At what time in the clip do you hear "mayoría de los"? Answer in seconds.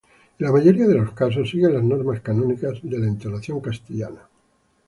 0.51-1.11